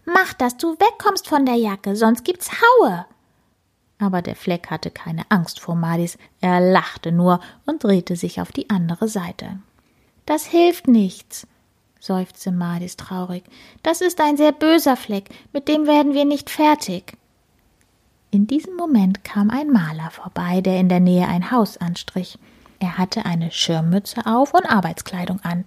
Mach, 0.04 0.34
dass 0.34 0.58
du 0.58 0.72
wegkommst 0.72 1.28
von 1.28 1.46
der 1.46 1.54
Jacke, 1.54 1.96
sonst 1.96 2.26
gibt's 2.26 2.50
Haue. 2.52 3.06
Aber 4.00 4.24
der 4.24 4.36
Fleck 4.36 4.72
hatte 4.72 4.89
keine 4.89 5.22
Angst 5.30 5.60
vor 5.60 5.76
Madis, 5.76 6.18
er 6.42 6.60
lachte 6.60 7.12
nur 7.12 7.42
und 7.68 7.84
drehte 7.84 8.15
sich 8.15 8.42
auf 8.42 8.52
die 8.52 8.72
andere 8.72 9.08
Seite. 9.08 9.60
Das 10.26 10.48
hilft 10.48 10.88
nichts, 10.88 11.46
seufzte 12.00 12.52
Madis 12.52 12.98
traurig. 12.98 13.44
Das 13.84 14.02
ist 14.02 14.20
ein 14.22 14.36
sehr 14.36 14.52
böser 14.52 14.96
Fleck, 14.96 15.30
mit 15.54 15.68
dem 15.68 15.86
werden 15.86 16.15
wir 16.15 16.26
nicht 16.26 16.50
fertig. 16.50 17.15
In 18.32 18.48
diesem 18.48 18.76
Moment 18.76 19.24
kam 19.24 19.52
ein 19.52 19.70
Maler 19.70 20.10
vorbei, 20.10 20.62
der 20.62 20.80
in 20.80 20.89
der 20.89 21.02
Nähe 21.02 21.28
ein 21.28 21.52
Haus 21.52 21.78
anstrich. 21.78 22.39
Er 22.80 22.98
hatte 22.98 23.26
eine 23.26 23.52
Schirmmütze 23.52 24.26
auf 24.26 24.54
und 24.54 24.65
Arbeitskleidung 24.65 25.39
an. 25.42 25.65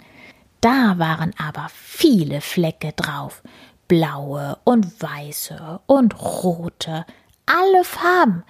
Da 0.60 0.98
waren 0.98 1.32
aber 1.38 1.68
viele 1.72 2.40
Flecke 2.40 2.92
drauf, 2.92 3.42
blaue 3.88 4.58
und 4.64 5.02
weiße 5.02 5.80
und 5.86 6.20
rote, 6.20 7.04
alle 7.46 7.84
Farben. 7.84 8.44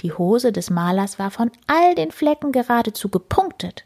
Die 0.00 0.12
Hose 0.12 0.52
des 0.52 0.68
Malers 0.68 1.18
war 1.18 1.30
von 1.30 1.50
all 1.66 1.94
den 1.94 2.10
Flecken 2.10 2.52
geradezu 2.52 3.08
gepunktet. 3.08 3.84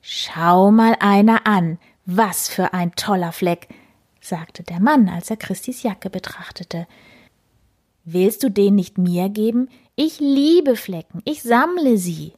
Schau 0.00 0.70
mal 0.70 0.96
einer 1.00 1.46
an, 1.46 1.78
was 2.06 2.48
für 2.48 2.72
ein 2.72 2.94
toller 2.94 3.32
Fleck, 3.32 3.68
sagte 4.20 4.62
der 4.62 4.80
Mann, 4.80 5.08
als 5.08 5.28
er 5.30 5.36
Christis 5.36 5.82
Jacke 5.82 6.08
betrachtete. 6.08 6.86
Willst 8.04 8.42
du 8.42 8.50
den 8.50 8.76
nicht 8.76 8.96
mir 8.96 9.28
geben? 9.28 9.68
Ich 9.96 10.20
liebe 10.20 10.76
Flecken, 10.76 11.20
ich 11.24 11.42
sammle 11.42 11.98
sie. 11.98 12.32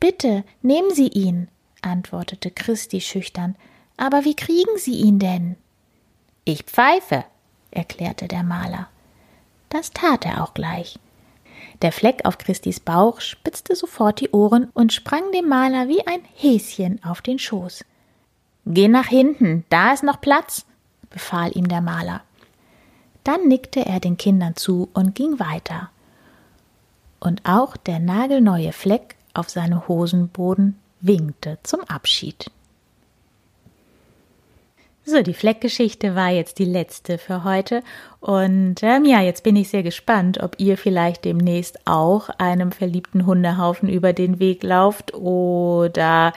Bitte, 0.00 0.44
nehmen 0.62 0.92
Sie 0.92 1.08
ihn, 1.08 1.48
antwortete 1.82 2.50
Christi 2.50 3.00
schüchtern. 3.00 3.54
Aber 3.98 4.24
wie 4.24 4.34
kriegen 4.34 4.78
Sie 4.78 4.94
ihn 4.94 5.18
denn? 5.18 5.56
Ich 6.44 6.62
pfeife, 6.62 7.24
erklärte 7.70 8.26
der 8.26 8.42
Maler. 8.42 8.88
Das 9.68 9.92
tat 9.92 10.24
er 10.24 10.42
auch 10.42 10.54
gleich. 10.54 10.98
Der 11.82 11.92
Fleck 11.92 12.24
auf 12.24 12.38
Christis 12.38 12.80
Bauch 12.80 13.20
spitzte 13.20 13.76
sofort 13.76 14.20
die 14.20 14.30
Ohren 14.30 14.70
und 14.72 14.92
sprang 14.92 15.30
dem 15.32 15.48
Maler 15.48 15.88
wie 15.88 16.06
ein 16.06 16.22
Häschen 16.34 17.02
auf 17.04 17.20
den 17.20 17.38
Schoß. 17.38 17.84
Geh 18.66 18.88
nach 18.88 19.06
hinten, 19.06 19.64
da 19.68 19.92
ist 19.92 20.02
noch 20.02 20.20
Platz, 20.20 20.64
befahl 21.10 21.56
ihm 21.56 21.68
der 21.68 21.80
Maler. 21.80 22.22
Dann 23.24 23.48
nickte 23.48 23.84
er 23.84 24.00
den 24.00 24.16
Kindern 24.16 24.56
zu 24.56 24.88
und 24.94 25.14
ging 25.14 25.38
weiter. 25.38 25.90
Und 27.18 27.42
auch 27.44 27.76
der 27.76 27.98
nagelneue 27.98 28.72
Fleck 28.72 29.16
auf 29.34 29.50
seinem 29.50 29.86
Hosenboden 29.88 30.78
winkte 31.00 31.58
zum 31.62 31.80
Abschied. 31.84 32.50
So, 35.04 35.22
die 35.22 35.34
Fleckgeschichte 35.34 36.14
war 36.14 36.28
jetzt 36.28 36.58
die 36.58 36.64
letzte 36.64 37.18
für 37.18 37.42
heute. 37.42 37.82
Und 38.20 38.76
ähm, 38.82 39.04
ja, 39.04 39.20
jetzt 39.20 39.42
bin 39.42 39.56
ich 39.56 39.68
sehr 39.68 39.82
gespannt, 39.82 40.40
ob 40.40 40.54
ihr 40.58 40.76
vielleicht 40.76 41.24
demnächst 41.24 41.80
auch 41.86 42.28
einem 42.38 42.70
verliebten 42.70 43.26
Hundehaufen 43.26 43.88
über 43.88 44.12
den 44.12 44.38
Weg 44.38 44.62
lauft 44.62 45.14
oder 45.14 46.32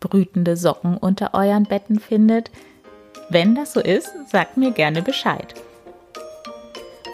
brütende 0.00 0.56
Socken 0.56 0.96
unter 0.96 1.34
euren 1.34 1.64
Betten 1.64 1.98
findet. 1.98 2.50
Wenn 3.30 3.54
das 3.54 3.72
so 3.72 3.80
ist, 3.80 4.12
sagt 4.26 4.56
mir 4.56 4.72
gerne 4.72 5.00
Bescheid. 5.00 5.54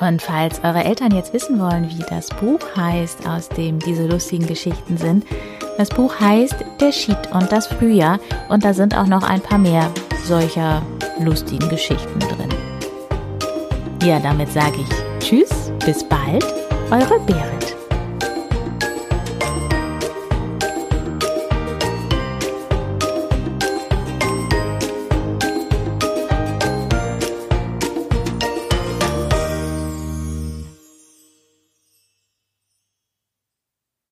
Und 0.00 0.20
falls 0.20 0.62
eure 0.64 0.84
Eltern 0.84 1.12
jetzt 1.12 1.32
wissen 1.32 1.58
wollen, 1.60 1.88
wie 1.88 2.04
das 2.08 2.28
Buch 2.28 2.60
heißt, 2.76 3.26
aus 3.28 3.48
dem 3.48 3.78
diese 3.78 4.06
lustigen 4.06 4.46
Geschichten 4.46 4.96
sind, 4.96 5.24
das 5.76 5.88
Buch 5.88 6.18
heißt 6.20 6.56
Der 6.80 6.92
Schied 6.92 7.18
und 7.32 7.50
das 7.50 7.66
Frühjahr 7.66 8.18
und 8.48 8.64
da 8.64 8.74
sind 8.74 8.96
auch 8.96 9.06
noch 9.06 9.22
ein 9.22 9.40
paar 9.40 9.58
mehr 9.58 9.90
solcher 10.24 10.82
lustigen 11.18 11.68
Geschichten 11.68 12.18
drin. 12.18 12.48
Ja, 14.04 14.18
damit 14.20 14.52
sage 14.52 14.76
ich 14.80 15.26
Tschüss, 15.26 15.72
bis 15.84 16.04
bald, 16.04 16.44
eure 16.90 17.18
Berit. 17.20 17.63